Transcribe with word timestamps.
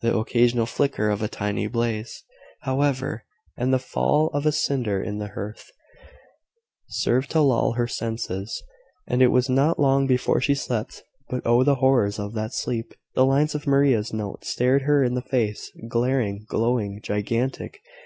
The 0.00 0.16
occasional 0.16 0.64
flicker 0.64 1.10
of 1.10 1.20
a 1.20 1.28
tiny 1.28 1.66
blaze, 1.66 2.24
however, 2.62 3.24
and 3.58 3.74
the 3.74 3.78
fall 3.78 4.28
of 4.28 4.46
a 4.46 4.50
cinder 4.50 5.02
in 5.02 5.18
the 5.18 5.28
hearth, 5.28 5.70
served 6.88 7.30
to 7.32 7.42
lull 7.42 7.72
her 7.72 7.86
senses, 7.86 8.62
and 9.06 9.20
it 9.20 9.26
was 9.28 9.50
not 9.50 9.78
long 9.78 10.06
before 10.06 10.40
she 10.40 10.54
slept. 10.54 11.02
But, 11.28 11.42
oh, 11.44 11.62
the 11.62 11.74
horrors 11.74 12.18
of 12.18 12.32
that 12.32 12.54
sleep! 12.54 12.94
The 13.14 13.26
lines 13.26 13.54
of 13.54 13.66
Maria's 13.66 14.14
note 14.14 14.46
stared 14.46 14.80
her 14.88 15.04
in 15.04 15.12
the 15.12 15.20
face 15.20 15.70
glaring, 15.90 16.46
glowing, 16.48 17.00
gigantic. 17.02 17.82